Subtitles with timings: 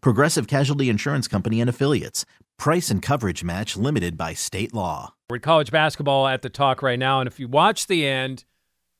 [0.00, 2.24] Progressive Casualty Insurance Company and Affiliates.
[2.58, 5.14] Price and coverage match limited by state law.
[5.28, 8.44] We're college basketball at the talk right now, and if you watch the end,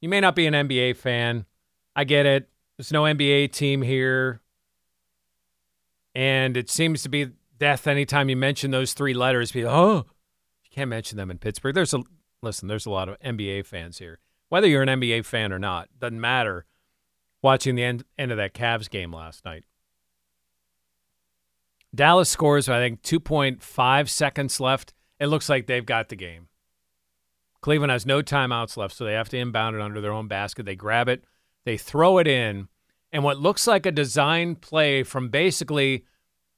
[0.00, 1.46] you may not be an NBA fan.
[1.94, 2.48] I get it.
[2.77, 4.41] There's no NBA team here.
[6.14, 9.52] And it seems to be death anytime you mention those three letters.
[9.56, 10.05] Oh,
[10.62, 11.74] you can't mention them in Pittsburgh.
[11.74, 12.02] There's a
[12.42, 12.68] listen.
[12.68, 14.18] There's a lot of NBA fans here.
[14.48, 16.66] Whether you're an NBA fan or not, doesn't matter.
[17.42, 19.64] Watching the end end of that Cavs game last night,
[21.97, 22.69] Dallas scores.
[22.69, 24.92] I think 2.5 seconds left.
[25.19, 26.48] It looks like they've got the game.
[27.61, 30.67] Cleveland has no timeouts left, so they have to inbound it under their own basket.
[30.67, 31.24] They grab it,
[31.64, 32.69] they throw it in,
[33.11, 36.05] and what looks like a design play from basically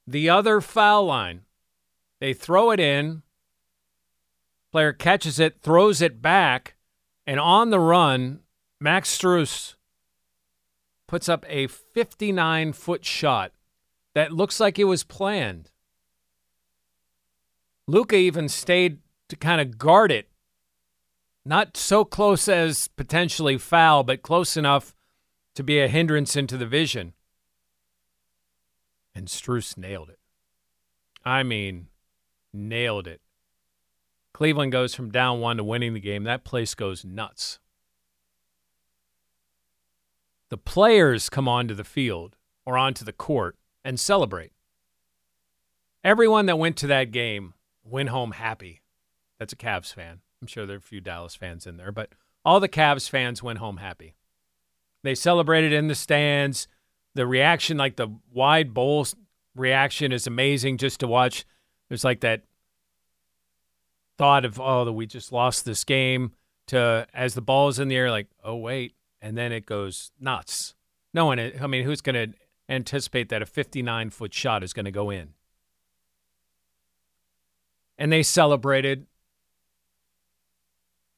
[0.05, 1.41] the other foul line.
[2.19, 3.23] They throw it in.
[4.71, 6.75] Player catches it, throws it back,
[7.25, 8.41] and on the run,
[8.79, 9.75] Max Strus
[11.07, 13.51] puts up a 59 foot shot
[14.19, 15.71] that looks like it was planned.
[17.87, 18.97] Luka even stayed
[19.29, 20.27] to kind of guard it.
[21.45, 24.93] Not so close as potentially foul, but close enough
[25.55, 27.13] to be a hindrance into the vision.
[29.15, 30.19] And Strus nailed it.
[31.23, 31.87] I mean,
[32.51, 33.21] nailed it.
[34.33, 36.25] Cleveland goes from down one to winning the game.
[36.25, 37.59] That place goes nuts.
[40.49, 43.55] The players come onto the field or onto the court
[43.89, 44.51] and celebrate.
[46.03, 48.83] Everyone that went to that game went home happy.
[49.39, 50.19] That's a Cavs fan.
[50.39, 52.11] I'm sure there are a few Dallas fans in there, but
[52.45, 54.13] all the Cavs fans went home happy.
[55.01, 56.67] They celebrated in the stands.
[57.15, 59.07] The reaction, like the wide bowl
[59.55, 61.43] reaction, is amazing just to watch.
[61.87, 62.43] There's like that
[64.19, 66.33] thought of, oh, that we just lost this game
[66.67, 68.93] to as the ball is in the air, like, oh, wait.
[69.19, 70.75] And then it goes nuts.
[71.11, 72.37] No one, I mean, who's going to
[72.69, 75.29] anticipate that a 59 foot shot is going to go in?
[77.97, 79.07] And they celebrated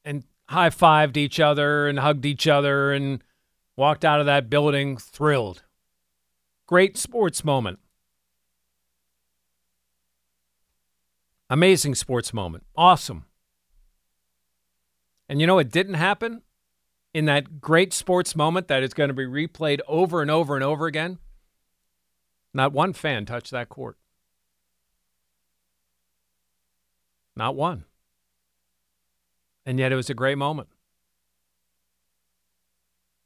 [0.04, 3.22] and high fived each other and hugged each other and
[3.76, 5.62] walked out of that building thrilled.
[6.66, 7.78] Great sports moment.
[11.48, 12.64] Amazing sports moment.
[12.76, 13.26] Awesome.
[15.28, 16.42] And you know it didn't happen
[17.14, 20.64] in that great sports moment that is going to be replayed over and over and
[20.64, 21.18] over again?
[22.54, 23.96] Not one fan touched that court.
[27.34, 27.84] Not one.
[29.64, 30.68] And yet it was a great moment.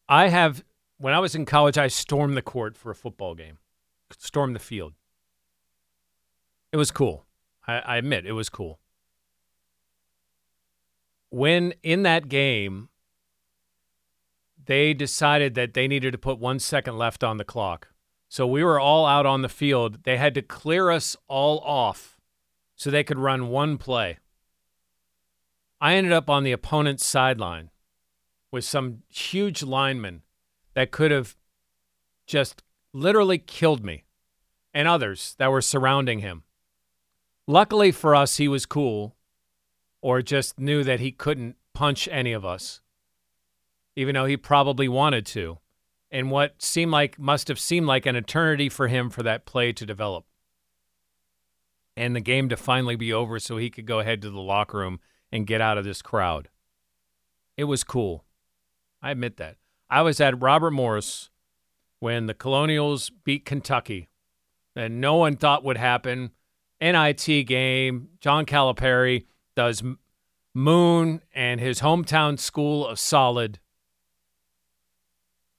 [0.08, 0.62] I have,
[0.98, 3.58] when I was in college, I stormed the court for a football game,
[4.16, 4.92] stormed the field.
[6.70, 7.24] It was cool.
[7.66, 8.78] I, I admit it was cool.
[11.30, 12.88] When in that game,
[14.66, 17.88] they decided that they needed to put one second left on the clock.
[18.36, 20.04] So we were all out on the field.
[20.04, 22.18] They had to clear us all off
[22.74, 24.18] so they could run one play.
[25.80, 27.70] I ended up on the opponent's sideline
[28.52, 30.20] with some huge lineman
[30.74, 31.34] that could have
[32.26, 34.04] just literally killed me
[34.74, 36.42] and others that were surrounding him.
[37.46, 39.16] Luckily for us, he was cool
[40.02, 42.82] or just knew that he couldn't punch any of us,
[43.96, 45.56] even though he probably wanted to.
[46.16, 49.74] And what seemed like must have seemed like an eternity for him for that play
[49.74, 50.24] to develop
[51.94, 54.78] and the game to finally be over so he could go ahead to the locker
[54.78, 54.98] room
[55.30, 56.48] and get out of this crowd.
[57.58, 58.24] It was cool.
[59.02, 59.58] I admit that.
[59.90, 61.28] I was at Robert Morris
[62.00, 64.08] when the Colonials beat Kentucky,
[64.74, 66.30] and no one thought would happen.
[66.80, 68.08] NIT game.
[68.20, 69.82] John Calipari does
[70.54, 73.58] Moon and his hometown school of solid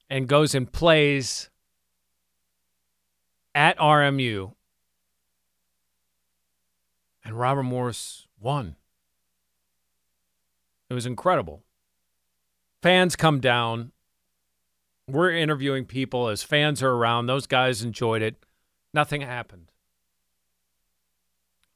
[0.09, 1.49] and goes and plays
[3.53, 4.53] at RMU
[7.23, 8.75] and Robert Morris won.
[10.89, 11.63] It was incredible.
[12.81, 13.91] Fans come down.
[15.09, 17.25] We're interviewing people as fans are around.
[17.25, 18.35] Those guys enjoyed it.
[18.93, 19.71] Nothing happened.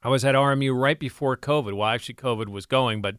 [0.02, 1.74] I was at RMU right before COVID.
[1.74, 3.16] Well, actually, COVID was going, but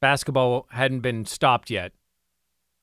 [0.00, 1.92] basketball hadn't been stopped yet.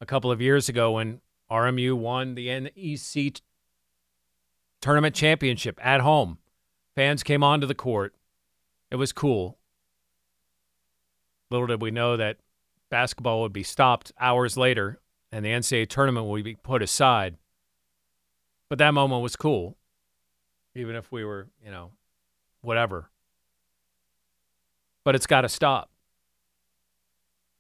[0.02, 1.22] A couple of years ago, when
[1.54, 3.42] RMU won the NEC
[4.82, 6.40] tournament championship at home,
[6.96, 8.16] fans came onto the court.
[8.90, 9.60] It was cool.
[11.52, 12.38] Little did we know that
[12.90, 15.00] basketball would be stopped hours later
[15.32, 17.38] and the NCAA tournament would be put aside.
[18.68, 19.78] But that moment was cool,
[20.74, 21.92] even if we were, you know,
[22.62, 23.12] whatever.
[25.04, 25.92] But it's got to stop.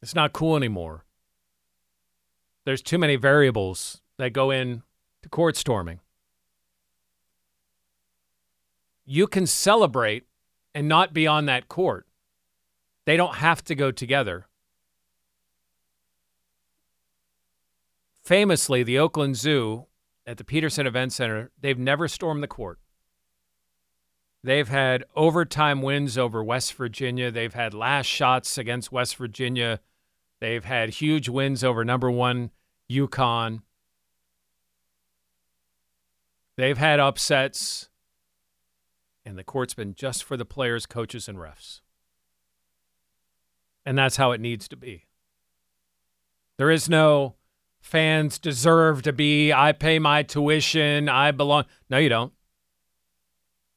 [0.01, 1.05] It's not cool anymore.
[2.65, 4.83] There's too many variables that go in
[5.21, 5.99] to court storming.
[9.05, 10.25] You can celebrate
[10.73, 12.07] and not be on that court.
[13.05, 14.47] They don't have to go together.
[18.23, 19.87] Famously, the Oakland Zoo
[20.25, 22.79] at the Petersen Event Center, they've never stormed the court.
[24.41, 27.31] They've had overtime wins over West Virginia.
[27.31, 29.81] They've had last shots against West Virginia.
[30.43, 32.51] They've had huge wins over number one
[32.91, 33.61] UConn.
[36.57, 37.87] They've had upsets,
[39.23, 41.79] and the court's been just for the players, coaches, and refs.
[43.85, 45.05] And that's how it needs to be.
[46.57, 47.35] There is no
[47.79, 49.53] fans deserve to be.
[49.53, 51.07] I pay my tuition.
[51.07, 51.63] I belong.
[51.89, 52.33] No, you don't.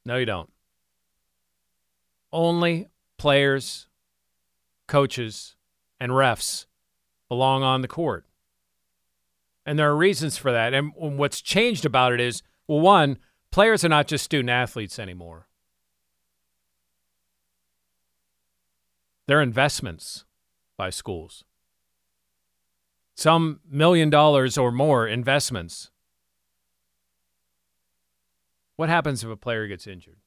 [0.03, 0.51] No, you don't.
[2.33, 2.87] Only
[3.17, 3.87] players,
[4.85, 5.55] coaches,
[5.99, 6.65] and refs
[7.29, 8.25] belong on the court.
[9.65, 10.73] And there are reasons for that.
[10.73, 13.17] And what's changed about it is well, one,
[13.51, 15.47] players are not just student athletes anymore,
[19.25, 20.25] they're investments
[20.77, 21.43] by schools
[23.17, 25.89] some million dollars or more investments.
[28.75, 30.17] What happens if a player gets injured?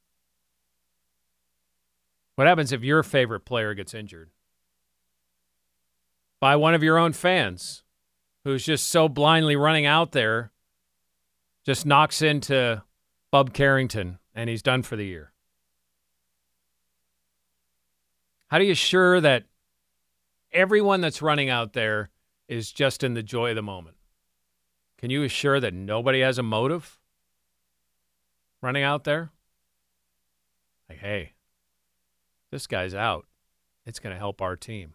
[2.34, 4.30] What happens if your favorite player gets injured?
[6.40, 7.82] By one of your own fans
[8.44, 10.50] who's just so blindly running out there,
[11.64, 12.82] just knocks into
[13.30, 15.32] Bub Carrington and he's done for the year.
[18.48, 19.44] How do you assure that
[20.52, 22.10] everyone that's running out there
[22.48, 23.96] is just in the joy of the moment.
[24.98, 26.98] Can you assure that nobody has a motive
[28.60, 29.30] running out there?
[30.88, 31.34] Like, hey,
[32.50, 33.26] this guy's out.
[33.86, 34.94] It's going to help our team.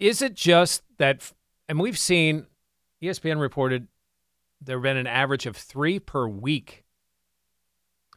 [0.00, 1.30] Is it just that,
[1.68, 2.46] and we've seen,
[3.02, 3.86] ESPN reported
[4.60, 6.84] there have been an average of three per week.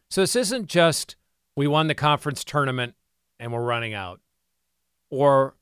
[0.10, 1.16] So this isn't just
[1.56, 2.96] we won the conference tournament
[3.40, 4.20] and we're running out,
[5.10, 5.56] or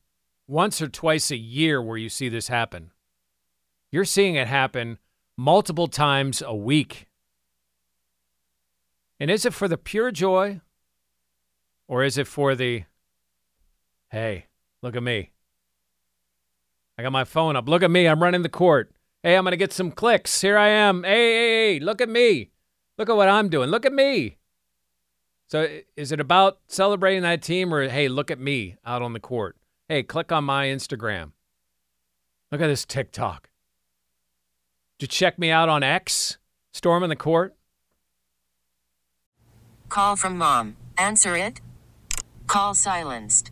[0.48, 2.92] once or twice a year where you see this happen.
[3.92, 5.00] You're seeing it happen
[5.38, 7.08] multiple times a week.
[9.20, 10.62] And is it for the pure joy
[11.88, 12.84] or is it for the,
[14.10, 14.46] hey,
[14.82, 15.32] look at me?
[16.98, 17.68] I got my phone up.
[17.68, 18.08] Look at me.
[18.08, 18.92] I'm running the court.
[19.24, 20.42] Hey, I'm going to get some clicks.
[20.42, 21.04] Here I am.
[21.04, 22.50] Hey, hey, hey, look at me.
[22.98, 23.70] Look at what I'm doing.
[23.70, 24.38] Look at me.
[25.48, 29.20] So is it about celebrating that team or, hey, look at me out on the
[29.20, 29.58] court?
[29.89, 31.32] Hey, click on my Instagram.
[32.51, 33.50] Look at this TikTok.
[34.98, 36.38] Did you check me out on X?
[36.74, 37.56] Storm in the court?
[39.89, 40.77] Call from mom.
[40.98, 41.60] Answer it.
[42.48, 43.51] Call silenced.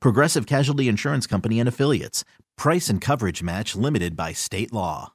[0.00, 2.24] Progressive Casualty Insurance Company and Affiliates.
[2.56, 5.12] Price and coverage match limited by state law.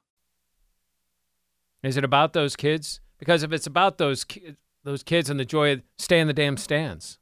[1.82, 3.00] Is it about those kids?
[3.18, 6.32] Because if it's about those ki- those kids and the joy of stay in the
[6.32, 7.18] damn stands.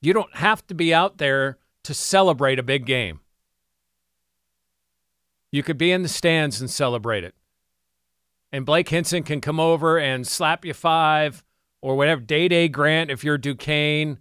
[0.00, 3.20] You don't have to be out there to celebrate a big game.
[5.50, 7.34] You could be in the stands and celebrate it.
[8.52, 11.42] And Blake Hinson can come over and slap you five
[11.80, 12.20] or whatever.
[12.20, 14.18] Dae Dae Grant, if you're Duquesne,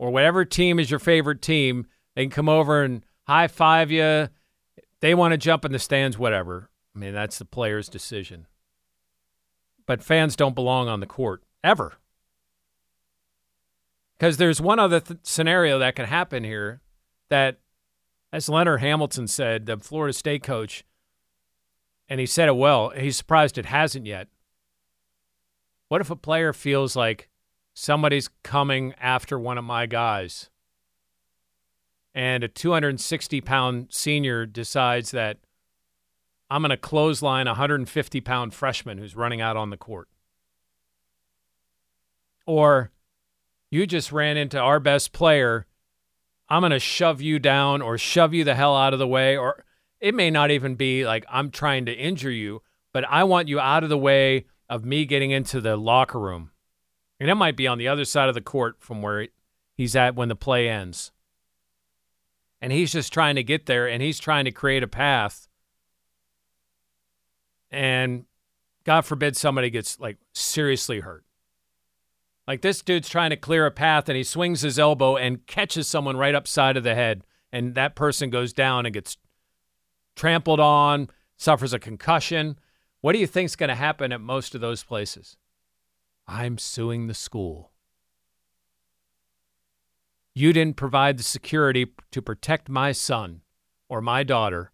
[0.00, 4.28] or whatever team is your favorite team, they can come over and high five you.
[5.00, 6.70] They want to jump in the stands, whatever.
[6.96, 8.46] I mean, that's the player's decision.
[9.86, 11.98] But fans don't belong on the court ever.
[14.18, 16.80] Because there's one other th- scenario that can happen here
[17.28, 17.58] that,
[18.32, 20.82] as Leonard Hamilton said, the Florida State coach,
[22.08, 24.28] and he said it well, he's surprised it hasn't yet.
[25.88, 27.29] What if a player feels like
[27.74, 30.50] somebody's coming after one of my guys
[32.14, 35.38] and a 260 pound senior decides that
[36.50, 40.08] I'm going to clothesline a 150 pound freshman who's running out on the court?
[42.46, 42.90] Or
[43.70, 45.66] you just ran into our best player.
[46.48, 49.36] I'm going to shove you down or shove you the hell out of the way.
[49.36, 49.64] Or
[50.00, 52.62] it may not even be like I'm trying to injure you,
[52.92, 56.50] but I want you out of the way of me getting into the locker room.
[57.20, 59.28] And it might be on the other side of the court from where
[59.74, 61.12] he's at when the play ends.
[62.62, 65.46] And he's just trying to get there and he's trying to create a path.
[67.70, 68.24] And
[68.84, 71.24] God forbid somebody gets like seriously hurt.
[72.48, 75.86] Like this dude's trying to clear a path and he swings his elbow and catches
[75.86, 77.22] someone right upside of the head.
[77.52, 79.18] And that person goes down and gets
[80.16, 82.58] trampled on, suffers a concussion.
[83.02, 85.36] What do you think's going to happen at most of those places?
[86.30, 87.72] I'm suing the school.
[90.32, 93.40] You didn't provide the security to protect my son
[93.88, 94.70] or my daughter,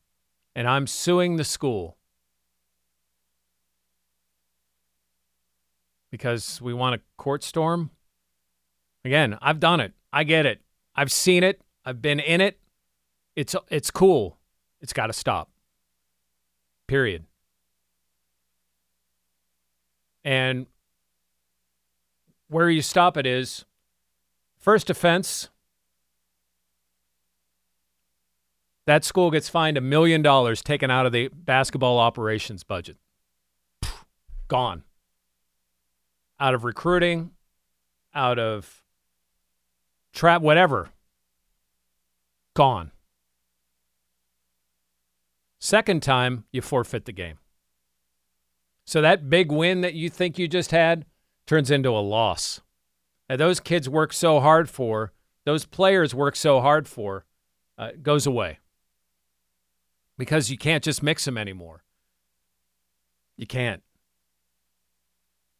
[0.55, 1.97] and I'm suing the school.
[6.11, 7.91] Because we want a court storm?
[9.03, 9.95] Again, I've done it.
[10.13, 10.61] I get it.
[10.95, 11.63] I've seen it.
[11.87, 12.59] I've been in it.
[13.35, 14.37] It's it's cool.
[14.83, 15.51] It's got to stop.
[16.87, 17.25] Period.
[20.23, 20.67] And
[22.49, 23.65] where you stop it is
[24.59, 25.49] first offense.
[28.87, 32.97] That school gets fined a million dollars taken out of the basketball operations budget.
[34.49, 34.85] Gone.
[36.39, 37.33] Out of recruiting,
[38.15, 38.83] out of
[40.13, 40.91] trap, whatever.
[42.55, 42.93] Gone.
[45.59, 47.39] Second time, you forfeit the game.
[48.85, 51.07] So that big win that you think you just had
[51.47, 52.61] turns into a loss.
[53.29, 55.13] And those kids work so hard for,
[55.45, 57.25] those players work so hard for,
[57.79, 58.59] uh, goes away.
[60.19, 61.85] Because you can't just mix them anymore.
[63.37, 63.83] You can't.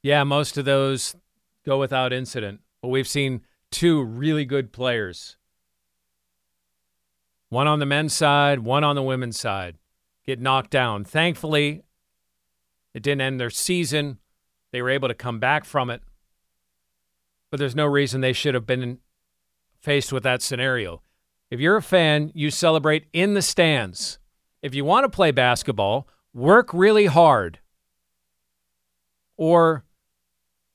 [0.03, 1.17] Yeah, most of those
[1.65, 5.37] go without incident, but we've seen two really good players
[7.49, 9.77] one on the men's side, one on the women's side
[10.27, 11.05] get knocked down.
[11.05, 11.83] Thankfully,
[12.93, 14.19] it didn't end their season.
[14.77, 16.03] They were able to come back from it.
[17.51, 18.99] But there's no reason they should have been
[19.81, 21.01] faced with that scenario.
[21.51, 24.19] If you're a fan, you celebrate in the stands.
[24.61, 27.61] If you want to play basketball, work really hard.
[29.39, 29.87] Or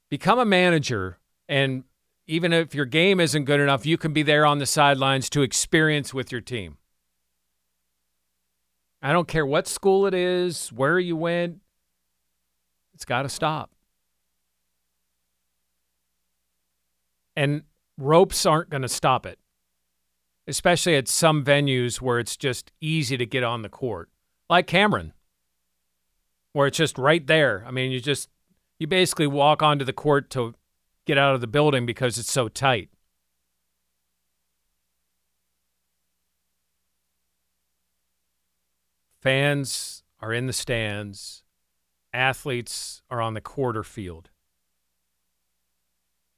[0.10, 1.84] become a manager and
[2.26, 5.44] even if your game isn't good enough, you can be there on the sidelines to
[5.44, 6.80] experience with your team.
[9.00, 11.60] I don't care what school it is, where you went,
[13.02, 13.70] it's got to stop.
[17.36, 17.64] And
[17.98, 19.40] ropes aren't going to stop it,
[20.48, 24.10] especially at some venues where it's just easy to get on the court,
[24.50, 25.14] like Cameron,
[26.54, 27.64] where it's just right there.
[27.66, 28.30] I mean, you just,
[28.80, 30.56] you basically walk onto the court to
[31.06, 32.90] get out of the building because it's so tight.
[39.22, 41.44] Fans are in the stands,
[42.12, 44.31] athletes are on the quarter field.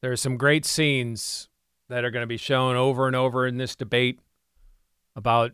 [0.04, 1.48] There are some great scenes
[1.88, 4.20] that are going to be shown over and over in this debate
[5.16, 5.54] about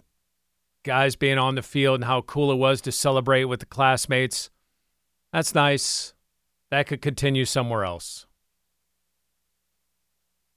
[0.81, 4.49] guys being on the field and how cool it was to celebrate with the classmates.
[5.31, 6.15] That's nice.
[6.71, 8.25] That could continue somewhere else.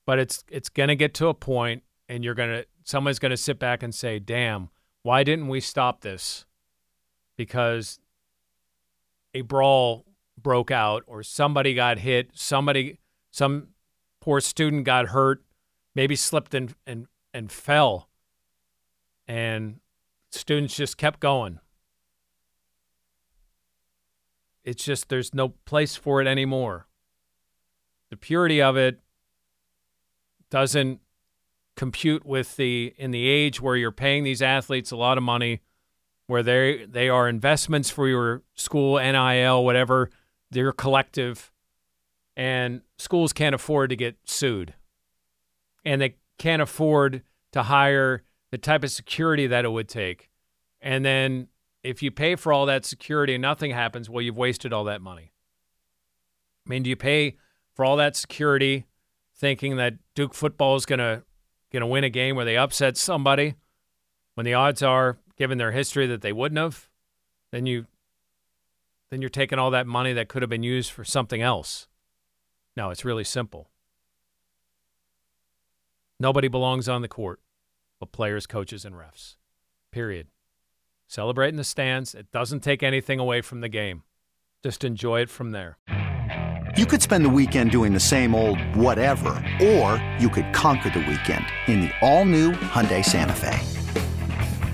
[0.06, 3.28] But it's it's going to get to a point and you're going to someone's going
[3.28, 4.70] to sit back and say, "Damn,
[5.02, 6.46] Why didn't we stop this?
[7.36, 8.00] Because
[9.34, 10.06] a brawl
[10.42, 12.98] broke out or somebody got hit, somebody
[13.30, 13.68] some
[14.22, 15.42] poor student got hurt,
[15.94, 18.08] maybe slipped and and, and fell.
[19.28, 19.80] And
[20.30, 21.58] students just kept going.
[24.64, 26.86] It's just there's no place for it anymore.
[28.10, 29.00] The purity of it
[30.50, 31.00] doesn't
[31.76, 35.62] compute with the in the age where you're paying these athletes a lot of money,
[36.28, 40.10] where they they are investments for your school, NIL, whatever,
[40.50, 41.51] they're collective,
[42.36, 44.74] and schools can't afford to get sued.
[45.84, 47.22] And they can't afford
[47.52, 50.30] to hire the type of security that it would take.
[50.80, 51.48] And then
[51.82, 55.02] if you pay for all that security and nothing happens, well, you've wasted all that
[55.02, 55.32] money.
[56.66, 57.36] I mean, do you pay
[57.74, 58.86] for all that security
[59.34, 61.22] thinking that Duke football is going to
[61.72, 63.54] going to win a game where they upset somebody
[64.34, 66.88] when the odds are given their history that they wouldn't have?
[67.50, 67.86] Then you
[69.10, 71.86] then you're taking all that money that could have been used for something else.
[72.76, 73.68] No, it's really simple.
[76.18, 77.40] Nobody belongs on the court
[78.02, 79.36] but players, coaches, and refs.
[79.92, 80.26] Period.
[81.06, 82.16] Celebrate in the stands.
[82.16, 84.02] It doesn't take anything away from the game.
[84.64, 85.78] Just enjoy it from there.
[86.76, 89.28] You could spend the weekend doing the same old whatever,
[89.62, 93.56] or you could conquer the weekend in the all-new Hyundai Santa Fe.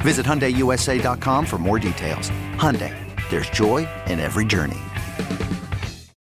[0.00, 2.30] Visit HyundaiUSA.com for more details.
[2.54, 2.94] Hyundai,
[3.28, 4.80] there's joy in every journey.